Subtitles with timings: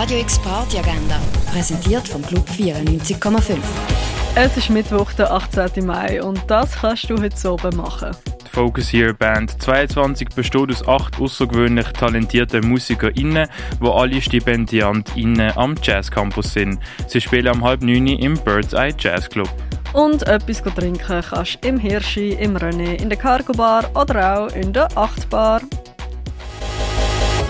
[0.00, 1.18] Radio X Party Agenda,
[1.50, 3.56] präsentiert vom Club 94,5.
[4.36, 5.84] Es ist Mittwoch, der 18.
[5.84, 8.12] Mai und das kannst du heute oben machen.
[8.46, 13.48] Die Focus Here Band 22 besteht aus acht außergewöhnlich talentierten MusikerInnen,
[13.82, 16.78] die alle StipendiantInnen am Jazz Campus sind.
[17.08, 19.50] Sie spielen am halb neun im Bird's Eye Jazz Club.
[19.94, 24.54] Und etwas trinken kannst du im Hirschi, im René, in der Cargo Bar oder auch
[24.54, 25.60] in der Achtbar.